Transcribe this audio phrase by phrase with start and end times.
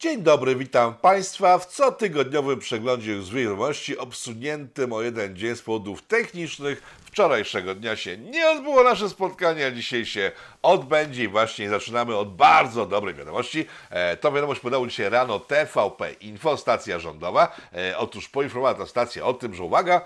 [0.00, 6.02] Dzień dobry, witam Państwa w cotygodniowym przeglądzie złej wiadomości obsuniętym o jeden dzień z powodów
[6.02, 6.82] technicznych.
[7.04, 10.32] Wczorajszego dnia się nie odbyło nasze spotkanie, a dzisiaj się
[10.62, 13.66] odbędzie i właśnie zaczynamy od bardzo dobrej wiadomości.
[13.90, 17.56] E, wiadomość podało dzisiaj rano TVP Info, stacja rządowa.
[17.74, 20.00] E, otóż poinformowała ta stacja o tym, że uwaga,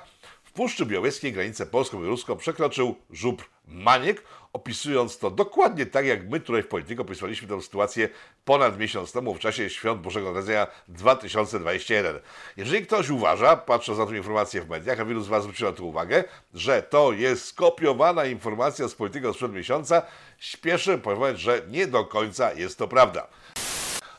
[0.44, 4.22] w Puszczy Białowieskiej granicę polsko-białoruską przekroczył żubr Maniek,
[4.54, 8.08] opisując to dokładnie tak, jak my tutaj w Polityku opisywaliśmy tę sytuację
[8.44, 12.20] ponad miesiąc temu w czasie Świąt Bożego Narodzenia 2021.
[12.56, 15.76] Jeżeli ktoś uważa, patrząc na tę informację w mediach, a wielu z Was zwróciło na
[15.76, 20.02] to uwagę, że to jest skopiowana informacja z Polityką sprzed miesiąca,
[20.38, 23.26] śpieszę powiedzieć, że nie do końca jest to prawda.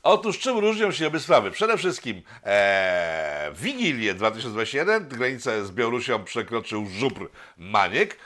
[0.04, 1.52] Otóż czym różnią się obie sprawy?
[1.52, 2.22] Przede wszystkim
[3.54, 8.18] w Wigilię 2021 granicę z Białorusią przekroczył żubr Maniek,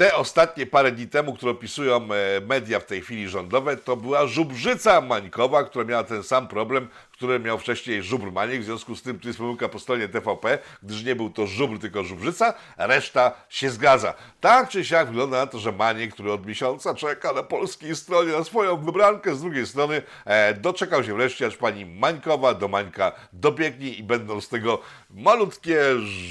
[0.00, 4.26] te ostatnie parę dni temu, które opisują e, media w tej chwili rządowe, to była
[4.26, 6.88] żubrzyca mańkowa, która miała ten sam problem,
[7.20, 10.58] które miał wcześniej żubr Maniek, w związku z tym tu jest pomyłka po stronie TVP,
[10.82, 14.14] gdyż nie był to żubr, tylko żubrzyca, reszta się zgadza.
[14.40, 18.32] Tak czy siak wygląda na to, że Maniek, który od miesiąca czeka na polskiej stronie
[18.32, 23.12] na swoją wybrankę, z drugiej strony e, doczekał się wreszcie, aż pani Mańkowa do Mańka
[23.32, 25.80] dobiegnie i będą z tego malutkie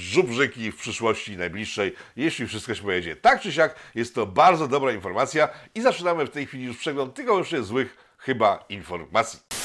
[0.02, 3.16] żubrzyki w przyszłości najbliższej, jeśli wszystko się pojedzie.
[3.16, 7.14] Tak czy siak jest to bardzo dobra informacja i zaczynamy w tej chwili już przegląd
[7.14, 9.59] tylko złych chyba informacji.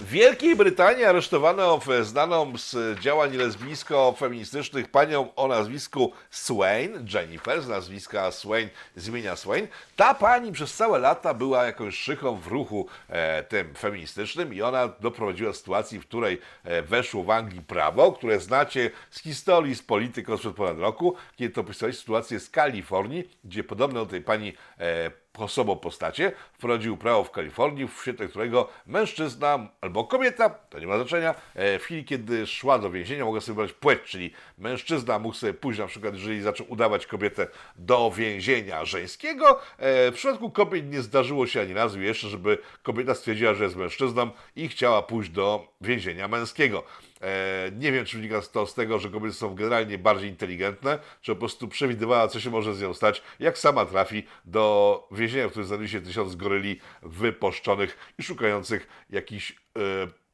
[0.00, 8.30] W Wielkiej Brytanii aresztowano znaną z działań lesbijsko-feministycznych panią o nazwisku Swain, Jennifer z nazwiska
[8.30, 9.68] Swain, z imienia Swain.
[9.96, 14.88] Ta pani przez całe lata była jakąś szychą w ruchu e, tym feministycznym i ona
[14.88, 19.82] doprowadziła do sytuacji, w której e, weszło w Anglii prawo, które znacie z historii, z
[19.82, 24.52] polityką sprzed ponad roku, kiedy to opisywali sytuację z Kalifornii, gdzie podobno do tej pani
[24.78, 25.10] e,
[25.42, 30.96] osobą postacie wprowadził prawo w Kalifornii, w świetle którego mężczyzna albo kobieta, to nie ma
[30.96, 35.34] znaczenia, e, w chwili kiedy szła do więzienia mogła sobie wybrać płeć, czyli mężczyzna mógł
[35.34, 37.46] sobie pójść na przykład, jeżeli zaczął udawać kobietę
[37.76, 39.60] do więzienia żeńskiego.
[39.78, 43.76] E, w przypadku kobiet nie zdarzyło się ani razu jeszcze, żeby kobieta stwierdziła, że jest
[43.76, 46.82] mężczyzną i chciała pójść do więzienia męskiego.
[47.22, 51.32] E, nie wiem, czy wynika to z tego, że kobiety są generalnie bardziej inteligentne, czy
[51.32, 55.50] po prostu przewidywała, co się może z nią stać, jak sama trafi do więzienia, w
[55.50, 59.56] którym znajduje się tysiąc goryli wyposzczonych i szukających jakichś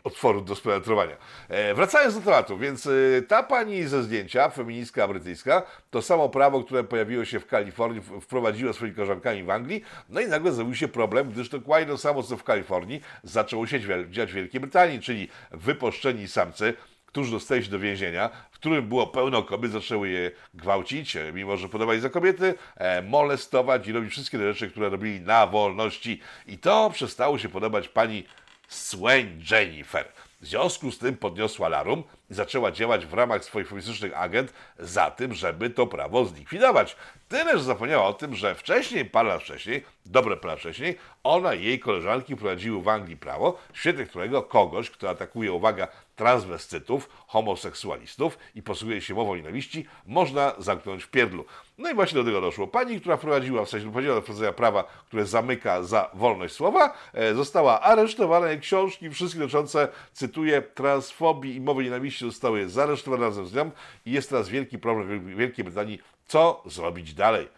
[0.04, 1.16] otworów do spenetrowania.
[1.48, 6.64] E, wracając do tematu, więc e, ta pani ze zdjęcia, feministka brytyjska, to samo prawo,
[6.64, 10.88] które pojawiło się w Kalifornii, wprowadziła swoimi koleżankami w Anglii, no i nagle zrobił się
[10.88, 13.80] problem, gdyż dokładnie to samo, co w Kalifornii, zaczęło się
[14.10, 16.74] dziać w Wielkiej Brytanii, czyli wyposzczeni samcy,
[17.12, 21.56] którzy dostali się do więzienia, w którym było pełno kobiet, zaczęły je gwałcić, e, mimo
[21.56, 26.20] że podawali za kobiety, e, molestować i robić wszystkie te rzeczy, które robili na wolności.
[26.46, 28.24] I to przestało się podobać pani
[28.72, 30.12] Swain Jennifer.
[30.41, 35.10] W związku z tym podniosła larum i zaczęła działać w ramach swoich feministycznych agent za
[35.10, 36.97] tym, żeby to prawo zlikwidować.
[37.28, 41.54] Tyle, że zapomniała o tym, że wcześniej, parę lat wcześniej, dobre parę lat wcześniej, ona
[41.54, 47.09] i jej koleżanki prowadziły w Anglii prawo, w świetle którego kogoś, kto atakuje, uwaga, transwestytów,
[47.26, 51.44] homoseksualistów i posługuje się mową nienawiści, można zamknąć w pierdlu.
[51.78, 52.66] No i właśnie do tego doszło.
[52.66, 57.34] Pani, która wprowadziła, w sensie doprowadziła do wprowadzenia prawa, które zamyka za wolność słowa, e,
[57.34, 58.56] została aresztowana.
[58.56, 63.71] Książki, wszystkie dotyczące, cytuję, transfobii i mowy nienawiści zostały zaresztowane razem z nią
[64.06, 67.49] i jest teraz wielki problem w Wielkiej Brytanii, co zrobić dalej.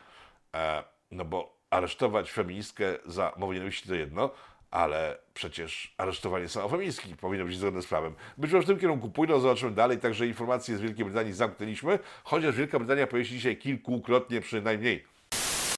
[0.55, 4.31] E, no bo aresztować feministkę za mowę nienawiści to jedno,
[4.71, 8.15] ale przecież aresztowanie samofeministki powinno być zgodne z prawem.
[8.39, 9.99] Być może w tym kierunku pójdą, zobaczymy dalej.
[9.99, 15.15] Także informacje z Wielkiej Brytanii zamknęliśmy, chociaż Wielka Brytania pojeździ dzisiaj kilkukrotnie przynajmniej.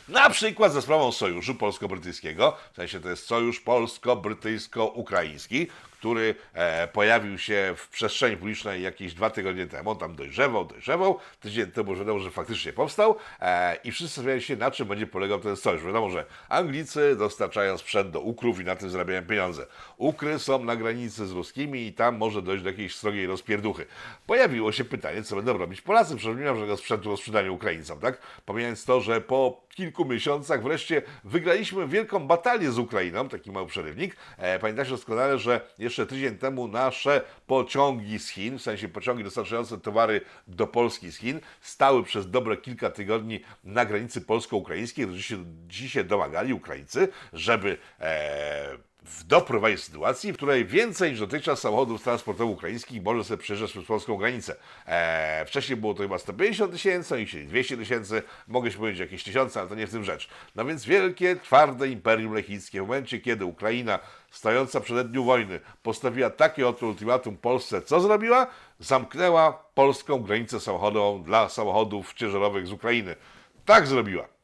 [0.09, 5.67] Na przykład ze sprawą sojuszu polsko-brytyjskiego, w sensie to jest sojusz polsko-brytyjsko-ukraiński,
[6.07, 9.91] który e, pojawił się w przestrzeni publicznej jakieś dwa tygodnie temu.
[9.91, 11.19] On tam dojrzewał, dojrzewał.
[11.41, 15.41] Tydzień temu wiadomo, że faktycznie powstał e, i wszyscy zastanawiają się, na czym będzie polegał
[15.41, 15.85] ten sojusz.
[15.85, 19.67] Wiadomo, że Anglicy dostarczają sprzęt do Ukrów i na tym zarabiają pieniądze.
[19.97, 23.87] Ukry są na granicy z ruskimi i tam może dojść do jakiejś srogiej rozpierduchy.
[24.27, 26.15] Pojawiło się pytanie, co będą robić Polacy.
[26.15, 28.19] Nie ma żadnego sprzętu do sprzedania Ukraińcom, tak?
[28.45, 34.17] Pomijając to, że po kilku miesiącach wreszcie wygraliśmy wielką batalię z Ukrainą, taki mały przerywnik.
[34.39, 39.79] E, pamiętacie doskonale, że jeszcze tydzień temu nasze pociągi z Chin, w sensie pociągi dostarczające
[39.79, 45.45] towary do Polski z Chin, stały przez dobre kilka tygodni na granicy polsko-ukraińskiej, gdzie się
[45.69, 48.79] dzisiaj domagali Ukraińcy, żeby e,
[49.27, 53.85] doprowadzić do sytuacji, w której więcej niż dotychczas samochodów transportowych ukraińskich może sobie przejeżdżać przez
[53.85, 54.57] polską granicę.
[54.87, 59.25] Eee, wcześniej było to chyba 150 tysięcy, oni chcieli 200 tysięcy, mogę się powiedzieć jakieś
[59.25, 60.29] tysiące, ale to nie w tym rzecz.
[60.55, 63.99] No więc wielkie, twarde imperium lechickie w momencie, kiedy Ukraina
[64.31, 68.47] stojąca przed dniu wojny postawiła takie oto ultimatum Polsce, co zrobiła?
[68.81, 73.17] Zamknęła polską granicę samochodową dla samochodów ciężarowych z Ukrainy.
[73.65, 74.36] Tak zrobiła.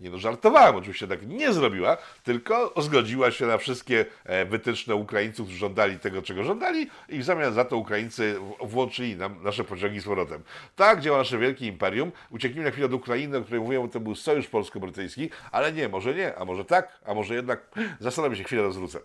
[0.00, 5.46] Nie no, żartowałem, oczywiście tak nie zrobiła, tylko zgodziła się na wszystkie e, wytyczne Ukraińców,
[5.46, 10.00] którzy żądali tego, czego żądali i w zamian za to Ukraińcy włączyli nam nasze pociągi
[10.00, 10.42] z powrotem.
[10.76, 12.12] Tak działa nasze wielkie imperium.
[12.30, 15.88] Ucieknijmy na chwilę do Ukrainy, o której mówiłem, że to był sojusz polsko-brytyjski, ale nie,
[15.88, 18.98] może nie, a może tak, a może jednak zastanowię się chwilę, rozwrócę.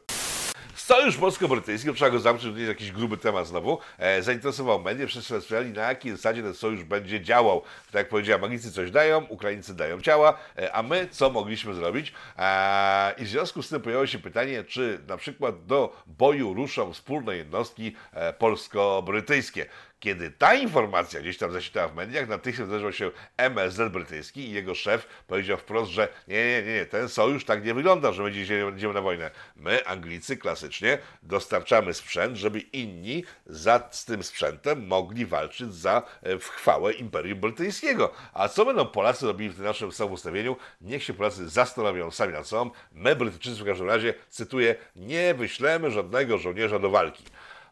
[0.75, 5.41] Sojusz polsko-brytyjski, trzeba go zamknąć, to jest jakiś gruby temat znowu, e, zainteresował medię, wszyscy
[5.41, 7.61] sprawdzali na jakiej zasadzie ten sojusz będzie działał.
[7.85, 12.13] Tak jak powiedziałem, Anglicy coś dają, Ukraińcy dają ciała, e, a my co mogliśmy zrobić?
[12.37, 16.93] E, I w związku z tym pojawiło się pytanie, czy na przykład do boju ruszą
[16.93, 19.65] wspólne jednostki e, polsko-brytyjskie.
[20.03, 24.75] Kiedy ta informacja gdzieś tam zaświtała w mediach, natychmiast zdarzył się MSZ brytyjski i jego
[24.75, 28.94] szef powiedział wprost, że nie, nie, nie, ten sojusz tak nie wygląda, że będziemy, będziemy
[28.94, 29.31] na wojnę.
[29.55, 36.39] My, Anglicy, klasycznie dostarczamy sprzęt, żeby inni za, z tym sprzętem mogli walczyć za e,
[36.39, 38.13] w chwałę Imperium Brytyjskiego.
[38.33, 40.57] A co będą Polacy robili w tym naszym samym ustawieniu?
[40.81, 42.71] Niech się Polacy zastanowią sami nad sobą.
[42.91, 47.23] My, Brytyjczycy w każdym razie, cytuję, nie wyślemy żadnego żołnierza do walki.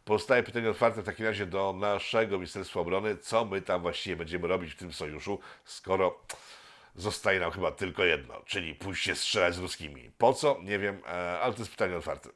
[0.05, 4.47] Pozostaje pytanie otwarte w takim razie do naszego Ministerstwa Obrony, co my tam właściwie będziemy
[4.47, 6.19] robić w tym sojuszu, skoro
[6.95, 10.11] zostaje nam chyba tylko jedno, czyli pójść się strzelać z ruskimi.
[10.17, 10.59] Po co?
[10.63, 12.29] Nie wiem, e, ale to jest pytanie otwarte.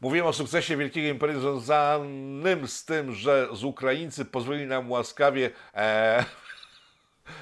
[0.00, 6.24] Mówiłem o sukcesie Wielkiego Imperium związanym z tym, że z Ukraińcy pozwolili nam łaskawie e,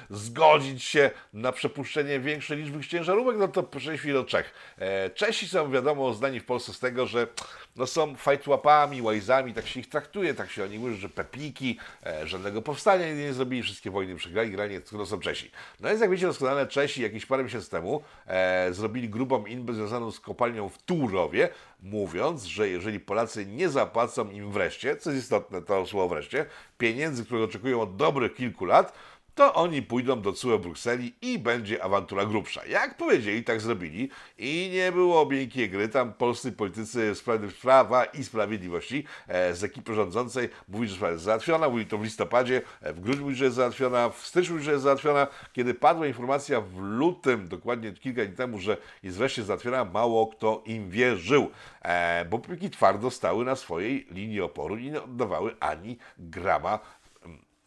[0.09, 4.53] zgodzić się na przepuszczenie większej liczby ciężarówek, no to przejdźmy do Czech.
[4.77, 7.27] E, Czesi są wiadomo znani w Polsce z tego, że
[7.75, 12.27] no są fajtłapami, łajzami, tak się ich traktuje, tak się oni mówią, że pepiki, e,
[12.27, 15.51] żadnego powstania nie zrobili, wszystkie wojny przegrali, granie, to są Czesi.
[15.79, 20.11] No więc jak wiecie doskonale, Czesi jakieś parę miesięcy temu e, zrobili grubą inbę związaną
[20.11, 21.49] z kopalnią w Turowie,
[21.83, 26.45] mówiąc, że jeżeli Polacy nie zapłacą im wreszcie, co jest istotne, to słowo wreszcie,
[26.77, 28.93] pieniędzy, które oczekują od dobrych kilku lat,
[29.37, 32.65] to oni pójdą do CUE Brukseli i będzie awantura grubsza.
[32.65, 35.89] Jak powiedzieli, tak zrobili i nie było miękkiej gry.
[35.89, 41.23] Tam polscy politycy sprawy prawa i sprawiedliwości e, z ekipy rządzącej mówili, że sprawa jest
[41.23, 44.65] załatwiona, mówili to w listopadzie, e, w grudniu mówili, że jest załatwiona, w styczniu mówili,
[44.65, 45.27] że jest załatwiona.
[45.53, 50.63] Kiedy padła informacja w lutym, dokładnie kilka dni temu, że jest wreszcie załatwiona, mało kto
[50.65, 51.51] im wierzył,
[51.81, 56.79] e, bo póki twardo stały na swojej linii oporu i nie oddawały ani grama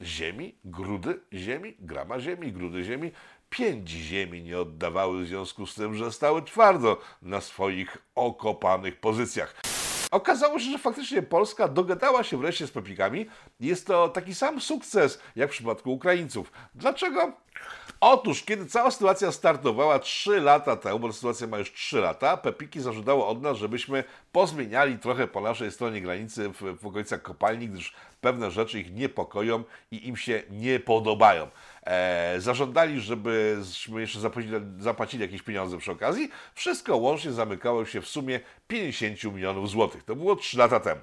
[0.03, 3.11] ziemi, grudy ziemi, grama ziemi, grudy ziemi,
[3.51, 9.70] pięć ziemi nie oddawały w związku z tym, że stały twardo na swoich okopanych pozycjach.
[10.11, 13.27] Okazało się, że faktycznie Polska dogadała się wreszcie z Pepikami.
[13.61, 16.53] Jest to taki sam sukces jak w przypadku Ukraińców.
[16.75, 17.33] Dlaczego?
[18.01, 22.81] Otóż, kiedy cała sytuacja startowała 3 lata temu, bo sytuacja ma już 3 lata, Pepiki
[22.81, 27.95] zażądało od nas, żebyśmy pozmieniali trochę po naszej stronie granicy w, w okolicach kopalni, gdyż
[28.21, 31.49] pewne rzeczy ich niepokoją i im się nie podobają.
[31.87, 36.31] E, zażądali, żebyśmy jeszcze zapłacili, zapłacili jakieś pieniądze przy okazji.
[36.55, 40.05] Wszystko łącznie zamykało się w sumie 50 milionów złotych.
[40.05, 41.01] To było 3 lata temu.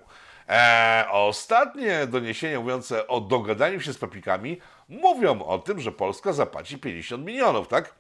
[0.49, 4.57] E, ostatnie doniesienia mówiące o dogadaniu się z papikami
[4.89, 7.93] mówią o tym, że Polska zapłaci 50 milionów, tak?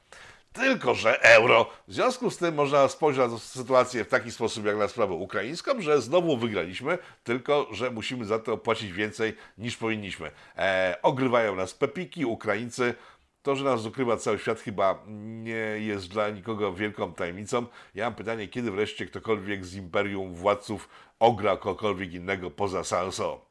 [0.57, 1.69] Tylko, że euro.
[1.87, 5.81] W związku z tym można spojrzeć na sytuację w taki sposób, jak na sprawę ukraińską,
[5.81, 10.31] że znowu wygraliśmy, tylko, że musimy za to płacić więcej niż powinniśmy.
[10.57, 12.95] E, ogrywają nas pepiki, Ukraińcy.
[13.41, 17.65] To, że nas ukrywa cały świat, chyba nie jest dla nikogo wielką tajemnicą.
[17.95, 23.45] Ja mam pytanie, kiedy wreszcie ktokolwiek z imperium władców ogra kogokolwiek innego poza Sanso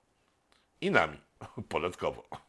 [0.81, 1.19] i nami,
[1.69, 2.46] podatkowo.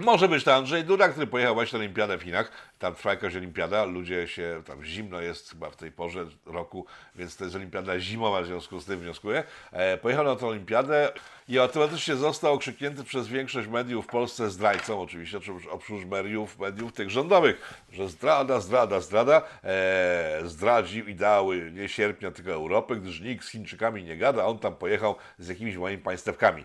[0.00, 2.50] Może być to Andrzej Duda, który pojechał właśnie na olimpiadę w Chinach.
[2.78, 7.36] Tam trwa jakaś olimpiada, ludzie się, tam zimno jest chyba w tej porze roku, więc
[7.36, 9.44] to jest olimpiada zimowa, w związku z tym wnioskuję.
[9.72, 11.12] E, pojechał na tę olimpiadę
[11.48, 15.38] i automatycznie został okrzyknięty przez większość mediów w Polsce zdrajcą, oczywiście
[15.70, 22.52] oprócz mediów, mediów tych rządowych, że zdrada, zdrada, zdrada, e, zdradził ideały nie sierpnia, tylko
[22.52, 26.64] Europy, gdyż nikt z Chińczykami nie gada, on tam pojechał z jakimiś moimi państewkami.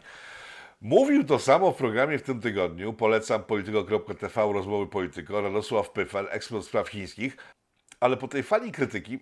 [0.81, 2.93] Mówił to samo w programie w tym tygodniu.
[2.93, 5.41] Polecam polityko.tv, rozmowy polityko.
[5.41, 7.37] Radosław Pyfel, ekspert spraw chińskich.
[7.99, 9.19] ale po tej fali krytyki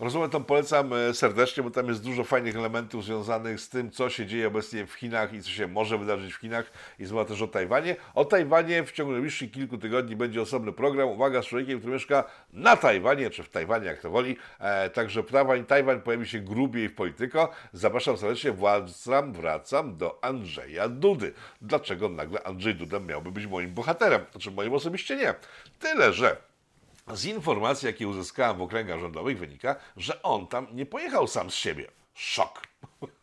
[0.00, 4.10] Rozumiem, tam polecam e, serdecznie, bo tam jest dużo fajnych elementów związanych z tym, co
[4.10, 6.72] się dzieje obecnie w Chinach i co się może wydarzyć w Chinach.
[6.98, 7.96] I zmowa też o Tajwanie.
[8.14, 11.08] O Tajwanie w ciągu najbliższych kilku tygodni będzie osobny program.
[11.08, 14.36] Uwaga, z człowiekiem, który mieszka na Tajwanie, czy w Tajwanie, jak to woli.
[14.58, 17.50] E, także Tajwan, Tajwan pojawi się grubiej w polityko.
[17.72, 21.32] Zapraszam serdecznie, wracam, wracam do Andrzeja Dudy.
[21.62, 24.24] Dlaczego nagle Andrzej Duda miałby być moim bohaterem?
[24.32, 25.34] Znaczy moim osobiście nie.
[25.78, 26.49] Tyle, że
[27.16, 31.54] z informacji, jakie uzyskałem w okręgach rządowych, wynika, że on tam nie pojechał sam z
[31.54, 31.90] siebie.
[32.14, 32.62] Szok.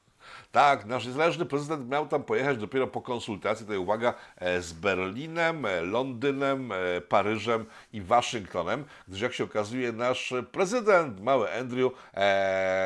[0.51, 5.65] Tak, nasz niezależny prezydent miał tam pojechać dopiero po konsultacji, tutaj uwaga, e, z Berlinem,
[5.65, 11.91] e, Londynem, e, Paryżem i Waszyngtonem, gdyż jak się okazuje, nasz prezydent, mały Andrew,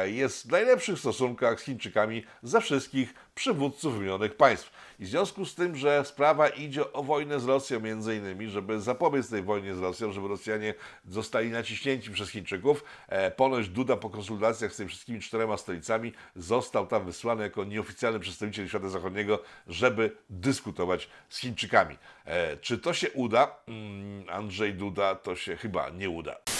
[0.06, 4.72] jest w najlepszych stosunkach z Chińczykami ze wszystkich przywódców wymienionych państw.
[5.00, 8.82] I w związku z tym, że sprawa idzie o wojnę z Rosją między innymi, żeby
[8.82, 10.74] zapobiec tej wojnie z Rosją, żeby Rosjanie
[11.06, 16.88] zostali naciśnięci przez Chińczyków, e, ponoć Duda po konsultacjach z tymi wszystkimi czterema stolicami został
[16.88, 21.98] tam wysłany jako nieoficjalny przedstawiciel świata zachodniego, żeby dyskutować z Chińczykami.
[22.26, 23.56] E, czy to się uda?
[23.68, 26.51] Mm, Andrzej Duda to się chyba nie uda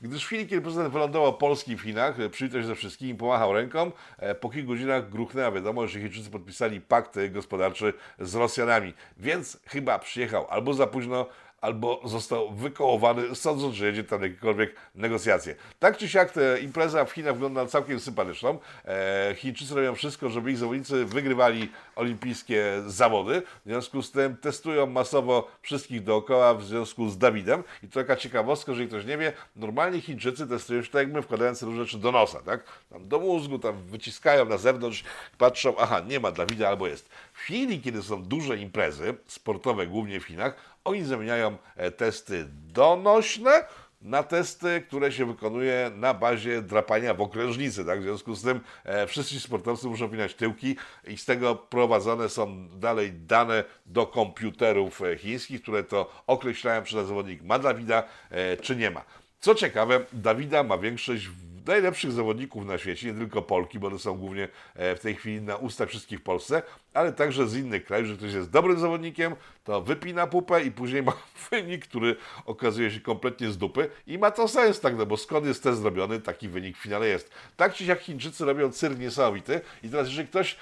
[0.00, 3.52] gdyż w chwili, kiedy prezydent wylądował Polski w Chinach, e, przywitał się ze wszystkimi, pomachał
[3.52, 9.58] ręką, e, po kilku godzinach gruchnęła wiadomość, że Chińczycy podpisali pakt gospodarczy z Rosjanami, więc
[9.66, 11.26] chyba przyjechał albo za późno,
[11.60, 15.54] albo został wykołowany, sądząc, że jedzie tam jakiekolwiek negocjacje.
[15.78, 18.58] Tak czy siak impreza w Chinach wygląda całkiem sympatyczną.
[18.84, 23.42] E, Chińczycy robią wszystko, żeby ich zawodnicy wygrywali olimpijskie zawody.
[23.64, 27.64] W związku z tym testują masowo wszystkich dookoła w związku z Dawidem.
[27.82, 31.22] I to taka ciekawostka, jeżeli ktoś nie wie, normalnie Chińczycy testują się tak jak my,
[31.22, 32.64] wkładając różne rzeczy do nosa, tak?
[32.90, 35.04] Tam do mózgu, tam wyciskają na zewnątrz,
[35.38, 37.08] patrzą, aha, nie ma Dawida albo jest.
[37.36, 43.64] W chwili, kiedy są duże imprezy sportowe, głównie w Chinach, oni zamieniają e, testy donośne
[44.02, 47.84] na testy, które się wykonuje na bazie drapania w okrężnicy.
[47.84, 48.00] Tak?
[48.00, 50.76] W związku z tym e, wszyscy sportowcy muszą pinać tyłki
[51.06, 56.96] i z tego prowadzone są dalej dane do komputerów e, chińskich, które to określają, czy
[56.96, 59.04] ten zawodnik ma Dawida, e, czy nie ma.
[59.40, 61.28] Co ciekawe, Dawida ma większość
[61.66, 65.40] najlepszych zawodników na świecie, nie tylko Polki, bo one są głównie e, w tej chwili
[65.42, 66.62] na ustach wszystkich w Polsce,
[66.94, 71.02] ale także z innych krajów, że ktoś jest dobrym zawodnikiem, to wypina pupę i później
[71.08, 71.12] ma
[71.50, 75.46] wynik, który okazuje się kompletnie z dupy i ma to sens, tak, no bo skąd
[75.46, 77.30] jest test zrobiony, taki wynik w finale jest.
[77.56, 80.56] Tak czy jak Chińczycy robią cyrk niesamowity i teraz jeżeli ktoś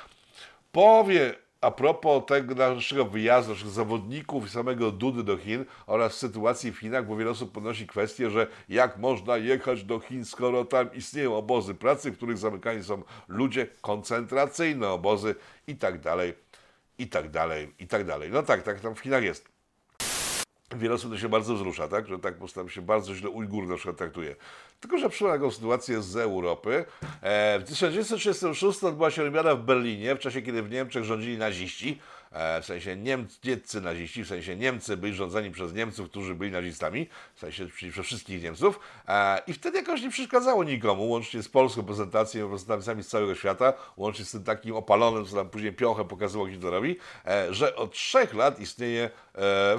[0.72, 1.34] powie
[1.64, 6.78] a propos tego naszego wyjazdu, naszych zawodników i samego Dudy do Chin oraz sytuacji w
[6.78, 11.36] Chinach, bo wiele osób podnosi kwestię, że jak można jechać do Chin, skoro tam istnieją
[11.36, 15.34] obozy pracy, w których zamykani są ludzie, koncentracyjne obozy
[15.66, 16.34] i tak dalej,
[16.98, 18.30] i tak dalej, i tak dalej.
[18.30, 19.53] No tak, tak tam w Chinach jest
[20.72, 22.08] wiele osób to się bardzo wzrusza, tak?
[22.08, 24.36] że tak postaram się bardzo źle Ujgur na przykład traktuje.
[24.80, 26.84] Tylko, że przyszła taką sytuację z Europy.
[27.22, 32.00] E, w 1936 odbyła się olimpiada w Berlinie, w czasie kiedy w Niemczech rządzili naziści,
[32.32, 37.08] e, w sensie niemcy naziści, w sensie Niemcy byli rządzeni przez Niemców, którzy byli nazistami,
[37.34, 38.80] w sensie czyli przez wszystkich Niemców.
[39.08, 43.72] E, I wtedy jakoś nie przeszkadzało nikomu, łącznie z polską prezentacją, reprezentantami z całego świata,
[43.96, 48.34] łącznie z tym takim opalonym, co tam później piochę pokazywał Hitlerowi, e, że od trzech
[48.34, 49.76] lat istnieje e,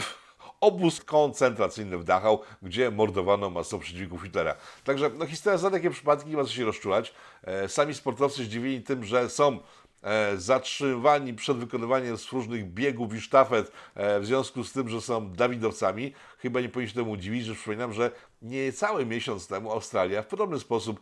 [0.61, 4.55] obóz koncentracyjny w Dachau, gdzie mordowano masowo przeciwników Hitlera.
[4.83, 7.13] Także no, historia zna takie przypadki, nie ma co się rozczulać.
[7.43, 9.59] E, sami sportowcy zdziwieni tym, że są
[10.03, 15.31] e, zatrzymywani przed wykonywaniem różnych biegów i sztafet e, w związku z tym, że są
[15.31, 16.13] Dawidowcami.
[16.37, 20.99] Chyba nie powinniśmy temu dziwić, że przypominam, że niecały miesiąc temu Australia w podobny sposób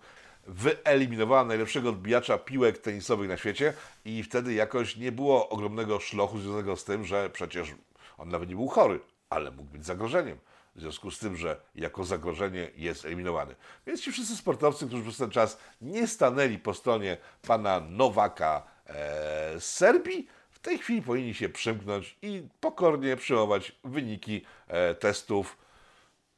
[0.48, 3.74] wyeliminowała najlepszego odbijacza piłek tenisowych na świecie
[4.05, 7.72] i wtedy jakoś nie było ogromnego szlochu związanego z tym, że przecież
[8.17, 9.00] on nawet nie był chory
[9.34, 10.38] ale mógł być zagrożeniem.
[10.75, 13.56] W związku z tym, że jako zagrożenie jest eliminowany.
[13.88, 19.60] Więc ci wszyscy sportowcy, którzy przez ten czas nie stanęli po stronie pana Nowaka e,
[19.60, 25.58] z Serbii, w tej chwili powinni się przymknąć i pokornie przyjmować wyniki e, testów,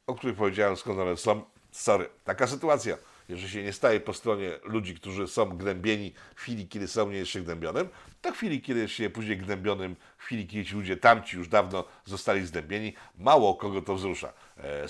[0.06, 1.44] o których powiedziałem, skąd one są.
[1.70, 2.96] Sorry, taka sytuacja
[3.28, 7.18] jeżeli się nie staje po stronie ludzi, którzy są gnębieni w chwili, kiedy są nie
[7.18, 7.88] jeszcze gnębionym,
[8.22, 11.84] to w chwili, kiedy się później gnębionym, w chwili, kiedy ci ludzie tamci już dawno
[12.04, 14.32] zostali zgnębieni, mało kogo to wzrusza.
[14.58, 14.88] E.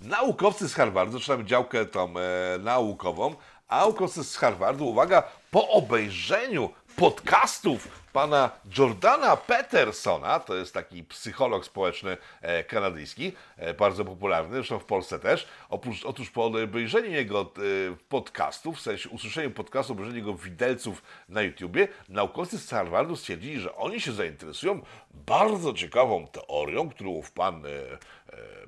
[0.00, 3.34] Naukowcy z Harvardu, zaczynamy działkę tą e, naukową,
[3.68, 11.64] a naukowcy z Harvardu, uwaga, po obejrzeniu podcastów pana Jordana Petersona, to jest taki psycholog
[11.64, 15.48] społeczny e, kanadyjski, e, bardzo popularny, zresztą w Polsce też.
[15.68, 17.46] Oprócz, otóż po obejrzeniu jego e,
[18.08, 23.76] podcastów, w sensie usłyszeniu podcastu, obejrzeniu jego widelców na YouTubie, naukowcy z Harvardu stwierdzili, że
[23.76, 27.98] oni się zainteresują bardzo ciekawą teorią, którą pan e, e,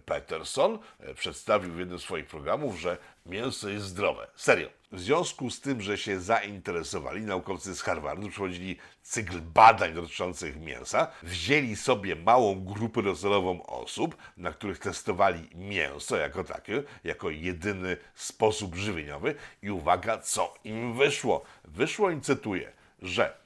[0.04, 4.26] Peterson e, przedstawił w jednym z swoich programów, że mięso jest zdrowe.
[4.36, 4.68] Serio.
[4.92, 11.06] W związku z tym, że się zainteresowali, naukowcy z Harvardu przeprowadzili cykl badań dotyczących mięsa,
[11.22, 18.74] wzięli sobie małą grupę docelową osób, na których testowali mięso jako takie, jako jedyny sposób
[18.74, 21.42] żywieniowy i uwaga, co im wyszło.
[21.64, 22.72] Wyszło im, cytuję,
[23.02, 23.41] że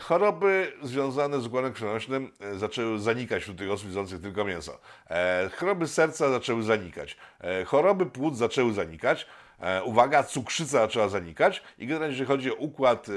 [0.00, 4.80] choroby związane z układem krwionośnym e, zaczęły zanikać wśród tych osób jedzących tylko mięso.
[5.10, 7.16] E, choroby serca zaczęły zanikać.
[7.40, 9.26] E, choroby płuc zaczęły zanikać.
[9.60, 11.62] E, uwaga, cukrzyca zaczęła zanikać.
[11.78, 13.12] I generalnie, jeżeli chodzi o układ e,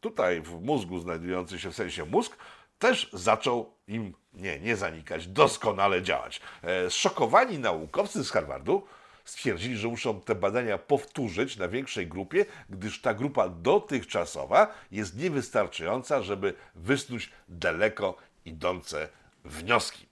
[0.00, 2.36] tutaj w mózgu znajdujący się w sensie mózg,
[2.78, 6.40] też zaczął im nie, nie zanikać, doskonale działać.
[6.62, 8.86] E, Zszokowani naukowcy z Harvardu
[9.24, 16.22] stwierdzili, że muszą te badania powtórzyć na większej grupie, gdyż ta grupa dotychczasowa jest niewystarczająca,
[16.22, 19.08] żeby wysnuć daleko idące
[19.44, 20.06] wnioski.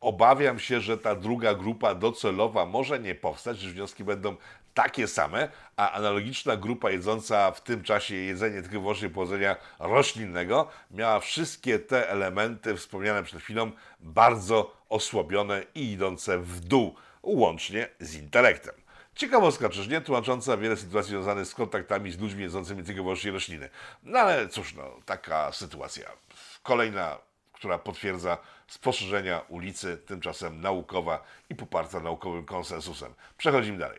[0.00, 4.36] Obawiam się, że ta druga grupa docelowa może nie powstać, że wnioski będą
[4.74, 11.20] takie same, a analogiczna grupa jedząca w tym czasie jedzenie tylko wyłącznie pochodzenia roślinnego miała
[11.20, 13.70] wszystkie te elementy wspomniane przed chwilą
[14.00, 16.94] bardzo osłabione i idące w dół,
[17.26, 18.74] łącznie z intelektem.
[19.14, 23.70] Ciekawostka czyż nie, tłumacząca wiele sytuacji związanych z kontaktami z ludźmi jedzącymi tylko wyłącznie rośliny.
[24.02, 26.10] No ale cóż, no, taka sytuacja.
[26.62, 27.18] Kolejna
[27.56, 33.14] która potwierdza spostrzeżenia ulicy, tymczasem naukowa i poparta naukowym konsensusem.
[33.38, 33.98] Przechodzimy dalej.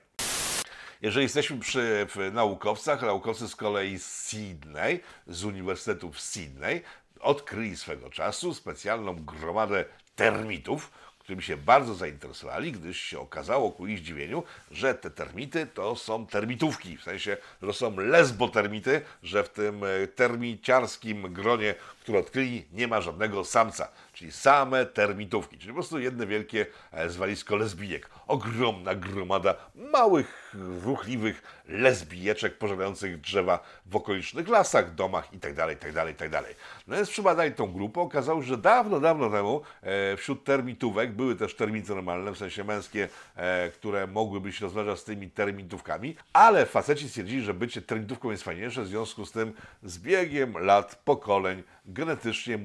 [1.01, 6.81] Jeżeli jesteśmy przy naukowcach, naukowcy z kolei z Sydney, z Uniwersytetu w Sydney,
[7.19, 10.91] odkryli swego czasu specjalną gromadę termitów,
[11.27, 16.27] którymi się bardzo zainteresowali, gdyż się okazało ku ich zdziwieniu, że te termity to są
[16.27, 21.75] termitówki, w sensie, że są lesbotermity, że w tym e, termiciarskim gronie,
[22.07, 27.09] które odkryli, nie ma żadnego samca, czyli same termitówki, czyli po prostu jedno wielkie e,
[27.09, 28.09] zwalisko lesbijek.
[28.27, 36.43] Ogromna gromada małych, ruchliwych lesbijeczek pożerających drzewa w okolicznych lasach, domach itd., itd., itd.
[36.87, 41.35] No więc przybadali tą grupę, okazało się, że dawno, dawno temu e, wśród termitówek były
[41.35, 46.65] też termity normalne, w sensie męskie, e, które mogłyby się rozmnażać z tymi termitówkami, ale
[46.65, 51.63] faceci stwierdzili, że bycie termitówką jest fajniejsze, w związku z tym z biegiem lat, pokoleń
[51.97, 52.59] genetycznie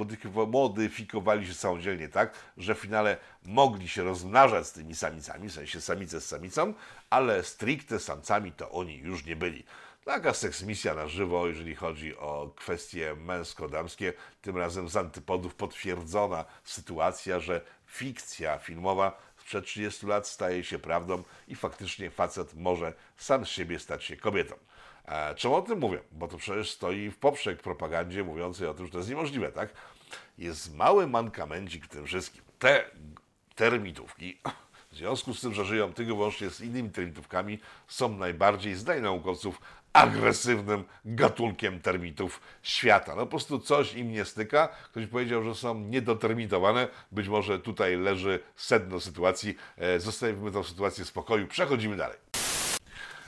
[0.46, 5.80] modyfikowali się samodzielnie tak, że w finale mogli się rozmnażać z tymi samicami, w sensie
[5.80, 6.74] samice z samicą,
[7.10, 9.64] ale stricte samcami to oni już nie byli.
[10.04, 17.40] Taka seksmisja na żywo, jeżeli chodzi o kwestie męsko-damskie, tym razem z antypodów potwierdzona sytuacja,
[17.40, 23.48] że fikcja filmowa sprzed 30 lat staje się prawdą i faktycznie facet może sam z
[23.48, 24.54] siebie stać się kobietą.
[25.04, 25.98] E, czemu o tym mówię?
[26.12, 29.74] Bo to przecież stoi w poprzek propagandzie mówiącej o tym, że to jest niemożliwe, tak?
[30.38, 32.42] Jest mały mankamencik w tym wszystkim.
[32.58, 32.84] Te
[33.54, 34.38] termitówki,
[34.92, 39.60] w związku z tym, że żyją tylko wyłącznie z innymi termitówkami, są najbardziej, zdaje naukowców,
[39.92, 43.14] agresywnym gatunkiem termitów świata.
[43.14, 44.68] No po prostu coś im nie styka.
[44.68, 46.88] Ktoś powiedział, że są niedotermitowane.
[47.12, 49.56] Być może tutaj leży sedno sytuacji.
[49.76, 51.46] E, zostawimy tę sytuację w spokoju.
[51.46, 52.31] Przechodzimy dalej.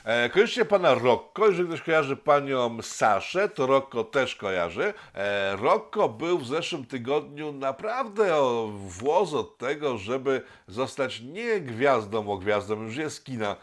[0.05, 1.47] E, kojarzycie pana Rocco?
[1.47, 4.95] Jeżeli ktoś kojarzy panią Saszę, to Rocco też kojarzy.
[5.15, 12.23] E, Rocco był w zeszłym tygodniu naprawdę o włos od tego, żeby zostać nie gwiazdą,
[12.23, 13.57] bo gwiazdą już jest kina